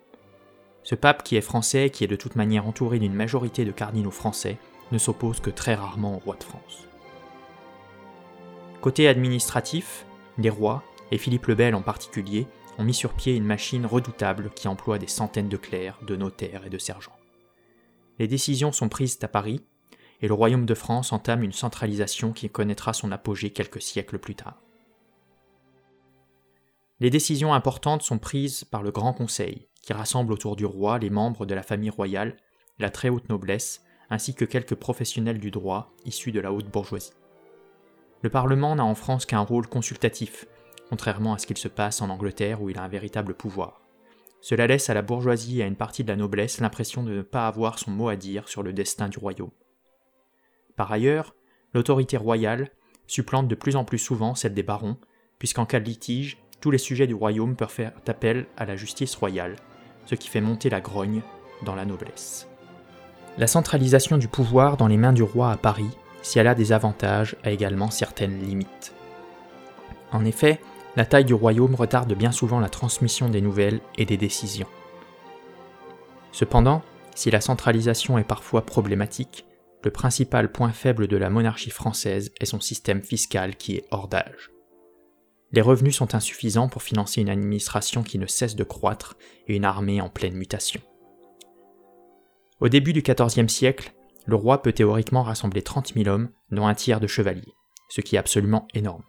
Ce 0.83 0.95
pape 0.95 1.23
qui 1.23 1.35
est 1.35 1.41
français 1.41 1.87
et 1.87 1.89
qui 1.89 2.05
est 2.05 2.07
de 2.07 2.15
toute 2.15 2.37
manière 2.37 2.65
entouré 2.65 2.97
d'une 2.97 3.13
majorité 3.13 3.65
de 3.65 3.71
cardinaux 3.71 4.09
français 4.09 4.57
ne 4.93 4.97
s'oppose 4.97 5.41
que 5.41 5.49
très 5.49 5.75
rarement 5.75 6.15
au 6.15 6.19
roi 6.19 6.37
de 6.37 6.43
France. 6.43 6.87
Côté 8.79 9.09
administratif, 9.09 10.05
les 10.37 10.49
rois, 10.49 10.83
et 11.11 11.17
Philippe 11.17 11.47
le 11.47 11.55
Bel 11.55 11.75
en 11.75 11.81
particulier, 11.81 12.47
ont 12.77 12.85
mis 12.85 12.93
sur 12.93 13.13
pied 13.13 13.35
une 13.35 13.43
machine 13.43 13.85
redoutable 13.85 14.51
qui 14.55 14.69
emploie 14.69 14.97
des 14.97 15.07
centaines 15.07 15.49
de 15.49 15.57
clercs, 15.57 15.99
de 16.07 16.15
notaires 16.15 16.65
et 16.65 16.69
de 16.69 16.77
sergents. 16.77 17.17
Les 18.17 18.27
décisions 18.27 18.71
sont 18.71 18.87
prises 18.87 19.19
à 19.21 19.27
Paris, 19.27 19.61
et 20.21 20.27
le 20.27 20.33
royaume 20.33 20.65
de 20.65 20.73
France 20.73 21.13
entame 21.13 21.43
une 21.43 21.53
centralisation 21.53 22.33
qui 22.33 22.49
connaîtra 22.49 22.93
son 22.93 23.11
apogée 23.11 23.51
quelques 23.51 23.81
siècles 23.81 24.19
plus 24.19 24.35
tard. 24.35 24.61
Les 26.99 27.09
décisions 27.09 27.53
importantes 27.53 28.01
sont 28.01 28.17
prises 28.17 28.65
par 28.65 28.83
le 28.83 28.91
Grand 28.91 29.13
Conseil, 29.13 29.67
qui 29.81 29.93
rassemble 29.93 30.33
autour 30.33 30.55
du 30.55 30.65
roi 30.65 30.99
les 30.99 31.09
membres 31.09 31.45
de 31.45 31.55
la 31.55 31.63
famille 31.63 31.89
royale, 31.89 32.35
la 32.77 32.89
très 32.89 33.09
haute 33.09 33.29
noblesse, 33.29 33.85
ainsi 34.09 34.33
que 34.33 34.45
quelques 34.45 34.75
professionnels 34.75 35.39
du 35.39 35.51
droit 35.51 35.93
issus 36.05 36.31
de 36.31 36.41
la 36.41 36.51
haute 36.51 36.69
bourgeoisie. 36.69 37.13
Le 38.21 38.29
Parlement 38.29 38.75
n'a 38.75 38.83
en 38.83 38.95
France 38.95 39.25
qu'un 39.25 39.39
rôle 39.39 39.67
consultatif, 39.67 40.45
contrairement 40.89 41.33
à 41.33 41.37
ce 41.37 41.47
qu'il 41.47 41.57
se 41.57 41.69
passe 41.69 42.01
en 42.01 42.09
Angleterre 42.09 42.61
où 42.61 42.69
il 42.69 42.77
a 42.77 42.83
un 42.83 42.89
véritable 42.89 43.33
pouvoir. 43.33 43.81
Cela 44.41 44.67
laisse 44.67 44.89
à 44.89 44.93
la 44.93 45.01
bourgeoisie 45.01 45.59
et 45.59 45.63
à 45.63 45.67
une 45.67 45.75
partie 45.75 46.03
de 46.03 46.09
la 46.09 46.17
noblesse 46.17 46.59
l'impression 46.59 47.03
de 47.03 47.11
ne 47.11 47.21
pas 47.21 47.47
avoir 47.47 47.79
son 47.79 47.91
mot 47.91 48.09
à 48.09 48.15
dire 48.15 48.49
sur 48.49 48.63
le 48.63 48.73
destin 48.73 49.07
du 49.07 49.19
royaume. 49.19 49.51
Par 50.79 50.93
ailleurs, 50.93 51.35
l'autorité 51.73 52.15
royale 52.15 52.69
supplante 53.05 53.49
de 53.49 53.55
plus 53.55 53.75
en 53.75 53.83
plus 53.83 53.97
souvent 53.97 54.33
celle 54.33 54.53
des 54.53 54.63
barons, 54.63 54.95
puisqu'en 55.37 55.65
cas 55.65 55.81
de 55.81 55.83
litige, 55.83 56.37
tous 56.61 56.71
les 56.71 56.77
sujets 56.77 57.05
du 57.05 57.13
royaume 57.13 57.57
peuvent 57.57 57.67
faire 57.67 57.91
appel 58.07 58.45
à 58.55 58.63
la 58.63 58.77
justice 58.77 59.13
royale, 59.15 59.57
ce 60.05 60.15
qui 60.15 60.29
fait 60.29 60.39
monter 60.39 60.69
la 60.69 60.79
grogne 60.79 61.21
dans 61.65 61.75
la 61.75 61.83
noblesse. 61.83 62.47
La 63.37 63.45
centralisation 63.45 64.17
du 64.17 64.29
pouvoir 64.29 64.77
dans 64.77 64.87
les 64.87 64.95
mains 64.95 65.11
du 65.11 65.21
roi 65.21 65.51
à 65.51 65.57
Paris, 65.57 65.89
si 66.21 66.39
elle 66.39 66.47
a 66.47 66.55
des 66.55 66.71
avantages, 66.71 67.35
a 67.43 67.51
également 67.51 67.91
certaines 67.91 68.39
limites. 68.39 68.93
En 70.13 70.23
effet, 70.23 70.61
la 70.95 71.05
taille 71.05 71.25
du 71.25 71.33
royaume 71.33 71.75
retarde 71.75 72.13
bien 72.13 72.31
souvent 72.31 72.61
la 72.61 72.69
transmission 72.69 73.27
des 73.27 73.41
nouvelles 73.41 73.81
et 73.97 74.05
des 74.05 74.15
décisions. 74.15 74.69
Cependant, 76.31 76.83
si 77.15 77.31
la 77.31 77.41
centralisation 77.41 78.17
est 78.17 78.23
parfois 78.23 78.65
problématique, 78.65 79.45
le 79.83 79.91
principal 79.91 80.51
point 80.51 80.71
faible 80.71 81.07
de 81.07 81.17
la 81.17 81.29
monarchie 81.29 81.69
française 81.69 82.31
est 82.39 82.45
son 82.45 82.59
système 82.59 83.01
fiscal 83.01 83.55
qui 83.55 83.75
est 83.75 83.85
hors 83.91 84.07
d'âge. 84.07 84.51
Les 85.51 85.61
revenus 85.61 85.95
sont 85.95 86.13
insuffisants 86.15 86.69
pour 86.69 86.83
financer 86.83 87.21
une 87.21 87.29
administration 87.29 88.03
qui 88.03 88.19
ne 88.19 88.27
cesse 88.27 88.55
de 88.55 88.63
croître 88.63 89.17
et 89.47 89.55
une 89.55 89.65
armée 89.65 90.01
en 90.01 90.09
pleine 90.09 90.35
mutation. 90.35 90.81
Au 92.59 92.69
début 92.69 92.93
du 92.93 93.01
XIVe 93.01 93.47
siècle, 93.47 93.93
le 94.25 94.35
roi 94.35 94.61
peut 94.61 94.73
théoriquement 94.73 95.23
rassembler 95.23 95.61
30 95.61 95.93
000 95.95 96.07
hommes, 96.07 96.29
dont 96.51 96.67
un 96.67 96.75
tiers 96.75 96.99
de 96.99 97.07
chevaliers, 97.07 97.53
ce 97.87 98.01
qui 98.01 98.15
est 98.15 98.19
absolument 98.19 98.67
énorme. 98.73 99.03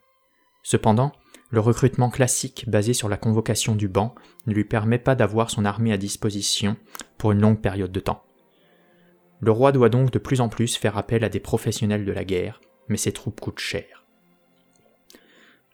Cependant, 0.63 1.13
le 1.51 1.61
recrutement 1.61 2.11
classique 2.11 2.65
basé 2.69 2.95
sur 2.95 3.09
la 3.09 3.17
convocation 3.17 3.75
du 3.75 3.89
banc 3.89 4.15
ne 4.47 4.55
lui 4.55 4.65
permet 4.65 4.99
pas 4.99 5.17
d'avoir 5.17 5.51
son 5.51 5.65
armée 5.65 5.93
à 5.93 5.97
disposition 5.97 6.77
pour 7.19 7.33
une 7.33 7.41
longue 7.41 7.61
période 7.61 7.93
de 7.93 8.01
temps. 8.01 8.23
Le 9.41 9.51
roi 9.51 9.73
doit 9.73 9.89
donc 9.89 10.11
de 10.11 10.19
plus 10.19 10.41
en 10.41 10.49
plus 10.49 10.77
faire 10.77 10.99
appel 10.99 11.25
à 11.25 11.31
des 11.31 11.41
professionnels 11.41 12.05
de 12.05 12.13
la 12.13 12.25
guerre, 12.25 12.61
mais 12.89 12.99
ces 12.99 13.13
troupes 13.13 13.41
coûtent 13.41 13.59
cher. 13.59 14.05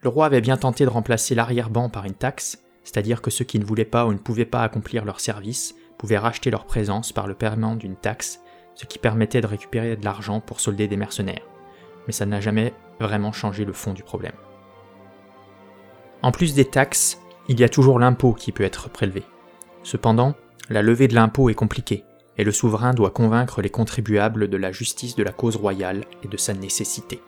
Le 0.01 0.09
roi 0.09 0.25
avait 0.25 0.41
bien 0.41 0.57
tenté 0.57 0.85
de 0.85 0.89
remplacer 0.89 1.35
l'arrière-ban 1.35 1.89
par 1.89 2.05
une 2.05 2.13
taxe, 2.13 2.63
c'est-à-dire 2.83 3.21
que 3.21 3.31
ceux 3.31 3.43
qui 3.43 3.59
ne 3.59 3.65
voulaient 3.65 3.83
pas 3.83 4.05
ou 4.05 4.13
ne 4.13 4.17
pouvaient 4.17 4.45
pas 4.45 4.61
accomplir 4.61 5.03
leur 5.03 5.19
service 5.19 5.75
pouvaient 5.97 6.17
racheter 6.17 6.51
leur 6.51 6.65
présence 6.65 7.11
par 7.11 7.27
le 7.27 7.33
paiement 7.33 7.75
d'une 7.75 7.95
taxe, 7.95 8.39
ce 8.75 8.85
qui 8.85 8.99
permettait 8.99 9.41
de 9.41 9.47
récupérer 9.47 9.97
de 9.97 10.05
l'argent 10.05 10.39
pour 10.39 10.61
solder 10.61 10.87
des 10.87 10.95
mercenaires. 10.95 11.45
Mais 12.05 12.13
ça 12.13 12.25
n'a 12.25 12.39
jamais 12.39 12.73
vraiment 12.99 13.33
changé 13.33 13.65
le 13.65 13.73
fond 13.73 13.93
du 13.93 14.03
problème. 14.03 14.35
En 16.21 16.31
plus 16.31 16.53
des 16.53 16.65
taxes, 16.65 17.19
il 17.49 17.59
y 17.59 17.63
a 17.63 17.69
toujours 17.69 17.99
l'impôt 17.99 18.33
qui 18.33 18.51
peut 18.51 18.63
être 18.63 18.89
prélevé. 18.89 19.23
Cependant, 19.83 20.35
la 20.69 20.81
levée 20.81 21.07
de 21.07 21.15
l'impôt 21.15 21.49
est 21.49 21.55
compliquée, 21.55 22.03
et 22.37 22.43
le 22.43 22.51
souverain 22.51 22.93
doit 22.93 23.11
convaincre 23.11 23.61
les 23.61 23.69
contribuables 23.69 24.47
de 24.47 24.57
la 24.57 24.71
justice 24.71 25.15
de 25.15 25.23
la 25.23 25.31
cause 25.31 25.55
royale 25.55 26.05
et 26.23 26.27
de 26.27 26.37
sa 26.37 26.53
nécessité. 26.53 27.21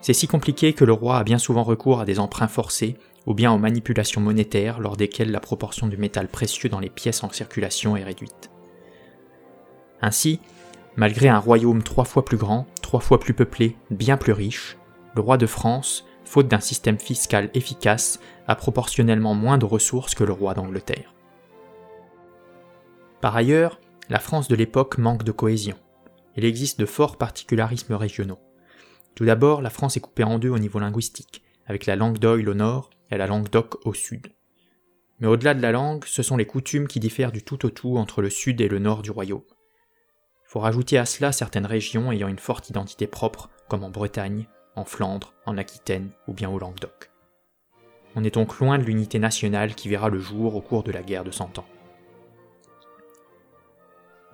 C'est 0.00 0.14
si 0.14 0.26
compliqué 0.26 0.72
que 0.72 0.84
le 0.84 0.92
roi 0.92 1.18
a 1.18 1.24
bien 1.24 1.38
souvent 1.38 1.62
recours 1.62 2.00
à 2.00 2.04
des 2.04 2.18
emprunts 2.18 2.48
forcés 2.48 2.96
ou 3.26 3.34
bien 3.34 3.52
aux 3.52 3.58
manipulations 3.58 4.20
monétaires 4.20 4.80
lors 4.80 4.96
desquelles 4.96 5.30
la 5.30 5.40
proportion 5.40 5.86
du 5.86 5.96
métal 5.96 6.28
précieux 6.28 6.68
dans 6.68 6.80
les 6.80 6.90
pièces 6.90 7.22
en 7.22 7.30
circulation 7.30 7.96
est 7.96 8.02
réduite. 8.02 8.50
Ainsi, 10.00 10.40
malgré 10.96 11.28
un 11.28 11.38
royaume 11.38 11.82
trois 11.82 12.04
fois 12.04 12.24
plus 12.24 12.36
grand, 12.36 12.66
trois 12.82 13.00
fois 13.00 13.20
plus 13.20 13.34
peuplé, 13.34 13.76
bien 13.90 14.16
plus 14.16 14.32
riche, 14.32 14.76
le 15.14 15.22
roi 15.22 15.36
de 15.36 15.46
France, 15.46 16.04
faute 16.24 16.48
d'un 16.48 16.60
système 16.60 16.98
fiscal 16.98 17.50
efficace, 17.54 18.18
a 18.48 18.56
proportionnellement 18.56 19.34
moins 19.34 19.58
de 19.58 19.66
ressources 19.66 20.14
que 20.14 20.24
le 20.24 20.32
roi 20.32 20.54
d'Angleterre. 20.54 21.14
Par 23.20 23.36
ailleurs, 23.36 23.78
la 24.08 24.18
France 24.18 24.48
de 24.48 24.56
l'époque 24.56 24.98
manque 24.98 25.22
de 25.22 25.32
cohésion. 25.32 25.76
Il 26.36 26.44
existe 26.44 26.80
de 26.80 26.86
forts 26.86 27.18
particularismes 27.18 27.94
régionaux. 27.94 28.40
Tout 29.14 29.24
d'abord, 29.24 29.62
la 29.62 29.70
France 29.70 29.96
est 29.96 30.00
coupée 30.00 30.24
en 30.24 30.38
deux 30.38 30.48
au 30.48 30.58
niveau 30.58 30.78
linguistique, 30.78 31.42
avec 31.66 31.86
la 31.86 31.96
langue 31.96 32.18
d'Oil 32.18 32.48
au 32.48 32.54
nord 32.54 32.90
et 33.10 33.16
la 33.16 33.26
langue 33.26 33.48
d'Oc 33.48 33.86
au 33.86 33.94
sud. 33.94 34.28
Mais 35.20 35.28
au-delà 35.28 35.54
de 35.54 35.62
la 35.62 35.72
langue, 35.72 36.04
ce 36.04 36.22
sont 36.22 36.36
les 36.36 36.46
coutumes 36.46 36.88
qui 36.88 36.98
diffèrent 36.98 37.32
du 37.32 37.42
tout 37.42 37.64
au 37.64 37.70
tout 37.70 37.96
entre 37.96 38.22
le 38.22 38.30
sud 38.30 38.60
et 38.60 38.68
le 38.68 38.80
nord 38.80 39.02
du 39.02 39.10
royaume. 39.10 39.44
Il 39.48 40.48
faut 40.48 40.60
rajouter 40.60 40.98
à 40.98 41.04
cela 41.04 41.30
certaines 41.30 41.66
régions 41.66 42.10
ayant 42.10 42.28
une 42.28 42.38
forte 42.38 42.70
identité 42.70 43.06
propre, 43.06 43.50
comme 43.68 43.84
en 43.84 43.90
Bretagne, 43.90 44.48
en 44.74 44.84
Flandre, 44.84 45.34
en 45.46 45.56
Aquitaine 45.56 46.10
ou 46.26 46.32
bien 46.32 46.50
au 46.50 46.58
Languedoc. 46.58 47.10
On 48.16 48.24
est 48.24 48.34
donc 48.34 48.58
loin 48.58 48.78
de 48.78 48.84
l'unité 48.84 49.18
nationale 49.18 49.74
qui 49.74 49.88
verra 49.88 50.08
le 50.08 50.18
jour 50.18 50.56
au 50.56 50.60
cours 50.60 50.82
de 50.82 50.92
la 50.92 51.02
guerre 51.02 51.24
de 51.24 51.30
Cent 51.30 51.58
Ans. 51.58 51.66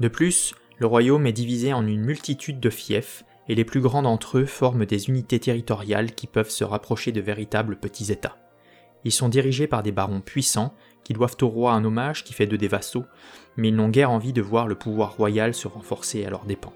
De 0.00 0.08
plus, 0.08 0.54
le 0.78 0.86
royaume 0.86 1.26
est 1.26 1.32
divisé 1.32 1.72
en 1.72 1.86
une 1.86 2.04
multitude 2.04 2.60
de 2.60 2.70
fiefs 2.70 3.24
et 3.48 3.54
les 3.54 3.64
plus 3.64 3.80
grands 3.80 4.02
d'entre 4.02 4.38
eux 4.38 4.46
forment 4.46 4.86
des 4.86 5.08
unités 5.08 5.40
territoriales 5.40 6.12
qui 6.14 6.26
peuvent 6.26 6.50
se 6.50 6.64
rapprocher 6.64 7.12
de 7.12 7.20
véritables 7.20 7.76
petits 7.76 8.12
États. 8.12 8.36
Ils 9.04 9.12
sont 9.12 9.28
dirigés 9.28 9.66
par 9.66 9.82
des 9.82 9.92
barons 9.92 10.20
puissants 10.20 10.74
qui 11.02 11.14
doivent 11.14 11.36
au 11.42 11.48
roi 11.48 11.72
un 11.72 11.84
hommage 11.84 12.24
qui 12.24 12.32
fait 12.32 12.46
d'eux 12.46 12.58
des 12.58 12.68
vassaux, 12.68 13.04
mais 13.56 13.68
ils 13.68 13.74
n'ont 13.74 13.88
guère 13.88 14.10
envie 14.10 14.32
de 14.32 14.42
voir 14.42 14.66
le 14.66 14.74
pouvoir 14.74 15.16
royal 15.16 15.54
se 15.54 15.66
renforcer 15.66 16.24
à 16.24 16.30
leurs 16.30 16.44
dépens. 16.44 16.74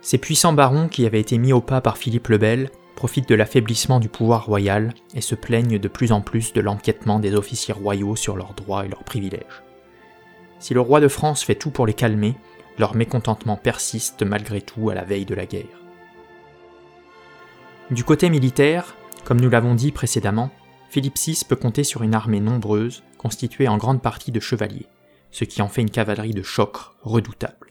Ces 0.00 0.18
puissants 0.18 0.52
barons 0.52 0.88
qui 0.88 1.06
avaient 1.06 1.20
été 1.20 1.38
mis 1.38 1.52
au 1.52 1.60
pas 1.60 1.80
par 1.80 1.96
Philippe 1.96 2.28
le 2.28 2.38
Bel 2.38 2.70
profitent 2.96 3.28
de 3.28 3.34
l'affaiblissement 3.34 4.00
du 4.00 4.08
pouvoir 4.08 4.44
royal 4.44 4.92
et 5.14 5.20
se 5.20 5.34
plaignent 5.34 5.78
de 5.78 5.88
plus 5.88 6.12
en 6.12 6.20
plus 6.20 6.52
de 6.52 6.60
l'enquêtement 6.60 7.20
des 7.20 7.34
officiers 7.34 7.72
royaux 7.72 8.16
sur 8.16 8.36
leurs 8.36 8.54
droits 8.54 8.84
et 8.84 8.88
leurs 8.88 9.04
privilèges. 9.04 9.62
Si 10.62 10.74
le 10.74 10.80
roi 10.80 11.00
de 11.00 11.08
France 11.08 11.42
fait 11.42 11.56
tout 11.56 11.72
pour 11.72 11.86
les 11.88 11.92
calmer, 11.92 12.36
leur 12.78 12.94
mécontentement 12.94 13.56
persiste 13.56 14.22
malgré 14.22 14.60
tout 14.60 14.90
à 14.90 14.94
la 14.94 15.02
veille 15.02 15.24
de 15.24 15.34
la 15.34 15.44
guerre. 15.44 15.82
Du 17.90 18.04
côté 18.04 18.30
militaire, 18.30 18.94
comme 19.24 19.40
nous 19.40 19.50
l'avons 19.50 19.74
dit 19.74 19.90
précédemment, 19.90 20.52
Philippe 20.88 21.18
VI 21.18 21.42
peut 21.48 21.56
compter 21.56 21.82
sur 21.82 22.04
une 22.04 22.14
armée 22.14 22.38
nombreuse, 22.38 23.02
constituée 23.18 23.66
en 23.66 23.76
grande 23.76 24.02
partie 24.02 24.30
de 24.30 24.38
chevaliers, 24.38 24.86
ce 25.32 25.42
qui 25.42 25.62
en 25.62 25.68
fait 25.68 25.82
une 25.82 25.90
cavalerie 25.90 26.30
de 26.30 26.44
choc 26.44 26.76
redoutable. 27.02 27.66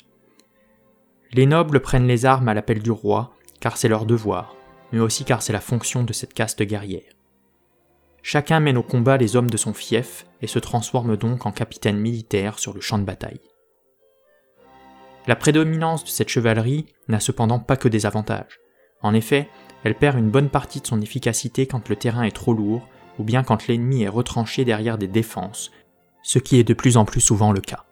Les 1.32 1.46
nobles 1.46 1.80
prennent 1.80 2.08
les 2.08 2.26
armes 2.26 2.50
à 2.50 2.54
l'appel 2.54 2.84
du 2.84 2.92
roi, 2.92 3.32
car 3.62 3.78
c'est 3.78 3.88
leur 3.88 4.06
devoir, 4.06 4.54
mais 4.92 5.00
aussi 5.00 5.24
car 5.24 5.42
c'est 5.42 5.54
la 5.54 5.62
fonction 5.62 6.04
de 6.04 6.12
cette 6.12 6.34
caste 6.34 6.62
guerrière. 6.62 7.14
Chacun 8.24 8.60
mène 8.60 8.78
au 8.78 8.84
combat 8.84 9.18
les 9.18 9.36
hommes 9.36 9.50
de 9.50 9.58
son 9.58 9.74
fief 9.74 10.26
et 10.42 10.48
se 10.48 10.60
transforme 10.60 11.18
donc 11.18 11.46
en 11.46 11.52
capitaine 11.52 11.98
militaire 11.98 12.60
sur 12.60 12.74
le 12.74 12.82
champ 12.82 13.00
de 13.00 13.04
bataille. 13.04 13.42
La 15.28 15.36
prédominance 15.36 16.04
de 16.04 16.10
cette 16.10 16.30
chevalerie 16.30 16.86
n'a 17.08 17.20
cependant 17.20 17.60
pas 17.60 17.78
que 17.78 17.88
des 17.88 18.06
avantages. 18.06 18.60
En 19.02 19.14
effet, 19.14 19.50
elle 19.84 19.96
perd 19.96 20.18
une 20.18 20.30
bonne 20.30 20.50
partie 20.50 20.82
de 20.82 20.88
son 20.88 21.02
efficacité 21.02 21.66
quand 21.66 21.90
le 21.90 21.96
terrain 21.96 22.24
est 22.24 22.36
trop 22.36 22.54
lourd 22.54 22.88
ou 23.20 23.24
bien 23.24 23.44
quand 23.44 23.68
l'ennemi 23.68 24.04
est 24.04 24.10
retranché 24.10 24.66
derrière 24.66 24.98
des 24.98 25.08
défenses, 25.08 25.72
ce 26.24 26.40
qui 26.40 26.60
est 26.60 26.64
de 26.64 26.74
plus 26.74 26.98
en 26.98 27.06
plus 27.06 27.22
souvent 27.22 27.52
le 27.52 27.62
cas. 27.62 27.86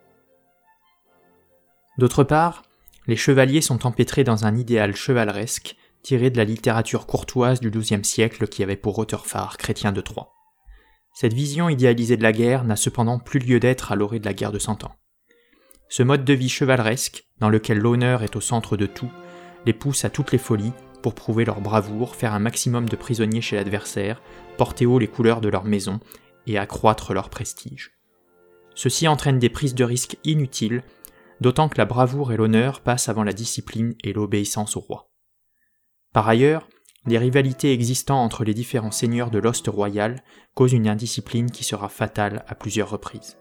D'autre 1.98 2.24
part, 2.24 2.64
les 3.08 3.16
chevaliers 3.16 3.62
sont 3.62 3.86
empêtrés 3.86 4.24
dans 4.24 4.46
un 4.46 4.56
idéal 4.56 4.96
chevaleresque 4.96 5.76
tiré 6.04 6.30
de 6.30 6.38
la 6.38 6.46
littérature 6.46 7.06
courtoise 7.06 7.60
du 7.60 7.70
XIIe 7.70 8.06
siècle 8.06 8.48
qui 8.48 8.64
avait 8.64 8.76
pour 8.76 8.98
auteur 8.98 9.28
phare 9.28 9.58
Chrétien 9.58 9.92
de 9.92 10.02
Troyes. 10.02 10.32
Cette 11.14 11.34
vision 11.34 11.70
idéalisée 11.70 12.18
de 12.18 12.24
la 12.24 12.32
guerre 12.32 12.64
n'a 12.64 12.76
cependant 12.76 13.20
plus 13.20 13.40
lieu 13.40 13.60
d'être 13.60 13.92
à 13.92 13.96
l'orée 13.96 14.20
de 14.20 14.26
la 14.26 14.34
guerre 14.34 14.52
de 14.52 14.60
Cent 14.60 14.84
Ans. 14.84 14.96
Ce 15.90 16.04
mode 16.04 16.24
de 16.24 16.34
vie 16.34 16.50
chevaleresque, 16.50 17.26
dans 17.40 17.50
lequel 17.50 17.80
l'honneur 17.80 18.24
est 18.24 18.36
au 18.36 18.42
centre 18.42 18.78
de 18.78 18.86
tout, 18.86 19.12
les 19.66 19.74
pousse 19.74 20.06
à 20.06 20.10
toutes 20.10 20.32
les 20.32 20.38
folies 20.38 20.72
pour 21.02 21.16
prouver 21.16 21.46
leur 21.46 21.62
bravoure, 21.62 22.16
faire 22.16 22.34
un 22.34 22.40
maximum 22.40 22.88
de 22.88 22.96
prisonniers 22.96 23.42
chez 23.42 23.56
l'adversaire, 23.56 24.22
porter 24.58 24.86
haut 24.86 25.00
les 25.00 25.08
couleurs 25.08 25.42
de 25.42 25.50
leur 25.50 25.64
maison 25.64 26.00
et 26.48 26.58
accroître 26.58 27.14
leur 27.14 27.30
prestige. 27.30 27.92
Ceci 28.76 29.08
entraîne 29.08 29.40
des 29.40 29.50
prises 29.50 29.76
de 29.76 29.84
risques 29.84 30.18
inutiles, 30.24 30.84
d'autant 31.42 31.70
que 31.70 31.78
la 31.78 31.86
bravoure 31.86 32.32
et 32.32 32.38
l'honneur 32.38 32.82
passent 32.82 33.10
avant 33.10 33.24
la 33.24 33.34
discipline 33.34 33.96
et 34.04 34.14
l'obéissance 34.14 34.78
au 34.78 34.80
roi. 34.80 35.09
Par 36.14 36.28
ailleurs, 36.28 36.68
les 37.06 37.18
rivalités 37.18 37.72
existant 37.72 38.24
entre 38.24 38.44
les 38.44 38.54
différents 38.54 38.92
seigneurs 38.92 39.32
de 39.32 39.40
l'Ost 39.40 39.68
royal 39.68 40.24
causent 40.54 40.74
une 40.74 40.88
indiscipline 40.88 41.52
qui 41.52 41.64
sera 41.64 41.88
fatale 41.88 42.44
à 42.48 42.56
plusieurs 42.56 42.90
reprises. 42.90 43.38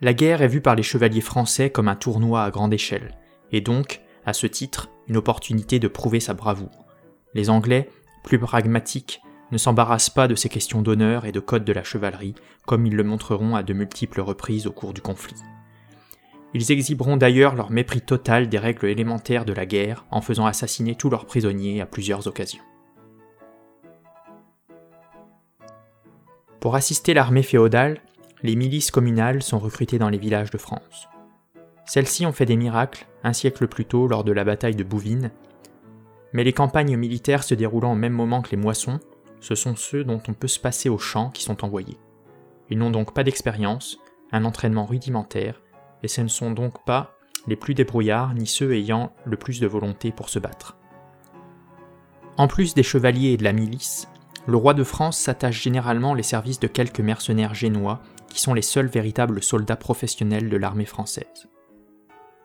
La 0.00 0.14
guerre 0.14 0.42
est 0.42 0.48
vue 0.48 0.60
par 0.60 0.76
les 0.76 0.84
chevaliers 0.84 1.20
français 1.20 1.70
comme 1.70 1.88
un 1.88 1.96
tournoi 1.96 2.44
à 2.44 2.50
grande 2.50 2.72
échelle, 2.72 3.18
et 3.50 3.60
donc, 3.60 4.00
à 4.24 4.32
ce 4.32 4.46
titre, 4.46 4.90
une 5.08 5.16
opportunité 5.16 5.80
de 5.80 5.88
prouver 5.88 6.20
sa 6.20 6.34
bravoure. 6.34 6.86
Les 7.34 7.50
Anglais, 7.50 7.90
plus 8.22 8.38
pragmatiques, 8.38 9.20
ne 9.50 9.58
s'embarrassent 9.58 10.10
pas 10.10 10.28
de 10.28 10.34
ces 10.34 10.48
questions 10.48 10.82
d'honneur 10.82 11.24
et 11.24 11.32
de 11.32 11.40
code 11.40 11.64
de 11.64 11.72
la 11.72 11.82
chevalerie, 11.82 12.34
comme 12.64 12.86
ils 12.86 12.94
le 12.94 13.04
montreront 13.04 13.56
à 13.56 13.62
de 13.62 13.72
multiples 13.72 14.20
reprises 14.20 14.66
au 14.66 14.72
cours 14.72 14.94
du 14.94 15.00
conflit. 15.00 15.40
Ils 16.54 16.72
exhiberont 16.72 17.16
d'ailleurs 17.16 17.54
leur 17.54 17.70
mépris 17.70 18.00
total 18.00 18.48
des 18.48 18.58
règles 18.58 18.86
élémentaires 18.86 19.44
de 19.44 19.52
la 19.52 19.66
guerre 19.66 20.06
en 20.10 20.22
faisant 20.22 20.46
assassiner 20.46 20.94
tous 20.94 21.10
leurs 21.10 21.26
prisonniers 21.26 21.80
à 21.80 21.86
plusieurs 21.86 22.26
occasions. 22.26 22.62
Pour 26.60 26.74
assister 26.74 27.14
l'armée 27.14 27.42
féodale, 27.42 28.00
les 28.42 28.56
milices 28.56 28.90
communales 28.90 29.42
sont 29.42 29.58
recrutées 29.58 29.98
dans 29.98 30.08
les 30.08 30.18
villages 30.18 30.50
de 30.50 30.58
France. 30.58 31.08
Celles-ci 31.84 32.26
ont 32.26 32.32
fait 32.32 32.46
des 32.46 32.56
miracles 32.56 33.06
un 33.24 33.32
siècle 33.32 33.66
plus 33.68 33.84
tôt 33.84 34.08
lors 34.08 34.24
de 34.24 34.32
la 34.32 34.44
bataille 34.44 34.76
de 34.76 34.84
Bouvines, 34.84 35.30
mais 36.32 36.44
les 36.44 36.52
campagnes 36.52 36.96
militaires 36.96 37.42
se 37.42 37.54
déroulant 37.54 37.92
au 37.92 37.96
même 37.96 38.12
moment 38.12 38.42
que 38.42 38.50
les 38.50 38.56
moissons, 38.56 39.00
ce 39.40 39.54
sont 39.54 39.76
ceux 39.76 40.04
dont 40.04 40.20
on 40.28 40.34
peut 40.34 40.48
se 40.48 40.60
passer 40.60 40.88
au 40.88 40.98
champ 40.98 41.30
qui 41.30 41.42
sont 41.42 41.64
envoyés. 41.64 41.98
Ils 42.70 42.78
n'ont 42.78 42.90
donc 42.90 43.14
pas 43.14 43.24
d'expérience, 43.24 43.98
un 44.32 44.44
entraînement 44.44 44.84
rudimentaire, 44.84 45.62
et 46.02 46.08
ce 46.08 46.20
ne 46.20 46.28
sont 46.28 46.50
donc 46.50 46.84
pas 46.84 47.14
les 47.46 47.56
plus 47.56 47.74
débrouillards 47.74 48.34
ni 48.34 48.46
ceux 48.46 48.74
ayant 48.74 49.12
le 49.24 49.36
plus 49.36 49.60
de 49.60 49.66
volonté 49.66 50.12
pour 50.12 50.28
se 50.28 50.38
battre. 50.38 50.76
En 52.36 52.46
plus 52.46 52.74
des 52.74 52.82
chevaliers 52.82 53.30
et 53.30 53.36
de 53.36 53.44
la 53.44 53.52
milice, 53.52 54.08
le 54.46 54.56
roi 54.56 54.74
de 54.74 54.84
France 54.84 55.18
s'attache 55.18 55.62
généralement 55.62 56.14
les 56.14 56.22
services 56.22 56.60
de 56.60 56.68
quelques 56.68 57.00
mercenaires 57.00 57.54
génois 57.54 58.00
qui 58.28 58.40
sont 58.40 58.54
les 58.54 58.62
seuls 58.62 58.86
véritables 58.86 59.42
soldats 59.42 59.76
professionnels 59.76 60.48
de 60.48 60.56
l'armée 60.56 60.84
française. 60.84 61.48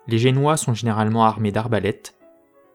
Les 0.07 0.17
Génois 0.17 0.57
sont 0.57 0.73
généralement 0.73 1.23
armés 1.23 1.51
d'arbalètes. 1.51 2.15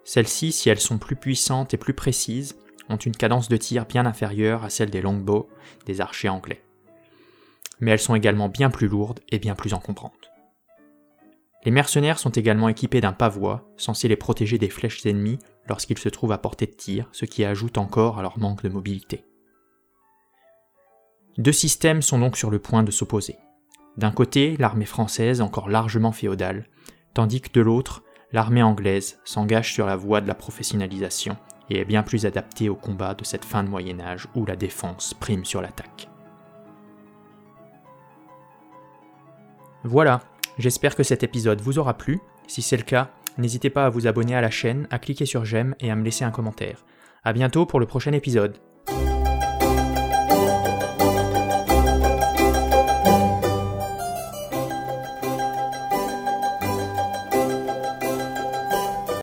Celles-ci, 0.04 0.52
si 0.52 0.70
elles 0.70 0.80
sont 0.80 0.99
plus 0.99 1.16
puissantes 1.16 1.75
et 1.75 1.76
plus 1.76 1.92
précises, 1.92 2.56
ont 2.88 2.97
une 2.97 3.16
cadence 3.16 3.49
de 3.49 3.56
tir 3.58 3.85
bien 3.85 4.06
inférieure 4.06 4.64
à 4.64 4.70
celle 4.70 4.90
des 4.90 5.02
longbows 5.02 5.49
des 5.85 6.00
archers 6.00 6.30
anglais. 6.30 6.62
Mais 7.80 7.90
elles 7.90 7.99
sont 7.99 8.14
également 8.14 8.49
bien 8.49 8.70
plus 8.70 8.88
lourdes 8.88 9.20
et 9.30 9.38
bien 9.38 9.54
plus 9.54 9.75
encombrantes. 9.75 10.27
Les 11.64 11.70
mercenaires 11.70 12.18
sont 12.18 12.30
également 12.30 12.68
équipés 12.68 13.00
d'un 13.00 13.12
pavois, 13.12 13.68
censé 13.76 14.06
les 14.08 14.16
protéger 14.16 14.58
des 14.58 14.70
flèches 14.70 15.04
ennemies 15.06 15.40
lorsqu'ils 15.66 15.98
se 15.98 16.08
trouvent 16.08 16.32
à 16.32 16.38
portée 16.38 16.66
de 16.66 16.72
tir, 16.72 17.08
ce 17.12 17.24
qui 17.24 17.44
ajoute 17.44 17.78
encore 17.78 18.18
à 18.18 18.22
leur 18.22 18.38
manque 18.38 18.62
de 18.62 18.68
mobilité. 18.68 19.24
Deux 21.36 21.52
systèmes 21.52 22.02
sont 22.02 22.18
donc 22.18 22.36
sur 22.36 22.50
le 22.50 22.58
point 22.58 22.82
de 22.82 22.90
s'opposer. 22.90 23.36
D'un 23.96 24.12
côté, 24.12 24.56
l'armée 24.58 24.86
française, 24.86 25.40
encore 25.40 25.68
largement 25.68 26.12
féodale, 26.12 26.66
tandis 27.14 27.40
que 27.40 27.52
de 27.52 27.60
l'autre, 27.60 28.02
l'armée 28.32 28.62
anglaise 28.62 29.18
s'engage 29.24 29.72
sur 29.72 29.86
la 29.86 29.96
voie 29.96 30.20
de 30.20 30.28
la 30.28 30.34
professionnalisation 30.34 31.36
et 31.70 31.80
est 31.80 31.84
bien 31.84 32.02
plus 32.02 32.26
adaptée 32.26 32.68
au 32.68 32.76
combat 32.76 33.14
de 33.14 33.24
cette 33.24 33.44
fin 33.44 33.64
de 33.64 33.68
Moyen 33.68 34.00
Âge 34.00 34.28
où 34.34 34.47
la 34.47 34.56
défense 34.56 35.14
prime 35.14 35.44
sur 35.44 35.60
l'attaque. 35.60 36.08
Voilà, 39.84 40.21
j'espère 40.58 40.94
que 40.94 41.02
cet 41.02 41.23
épisode 41.23 41.60
vous 41.60 41.78
aura 41.78 41.97
plu. 41.97 42.21
Si 42.47 42.62
c'est 42.62 42.76
le 42.76 42.82
cas, 42.82 43.10
n'hésitez 43.38 43.71
pas 43.71 43.86
à 43.86 43.90
vous 43.90 44.06
abonner 44.06 44.34
à 44.34 44.40
la 44.40 44.50
chaîne, 44.50 44.86
à 44.90 44.99
cliquer 44.99 45.26
sur 45.26 45.44
j'aime 45.44 45.75
et 45.80 45.90
à 45.90 45.97
me 45.97 46.04
laisser 46.04 46.25
un 46.25 46.30
commentaire. 46.30 46.84
A 47.25 47.32
bientôt 47.32 47.66
pour 47.66 47.80
le 47.80 47.86
prochain 47.86 48.12
épisode. 48.12 48.58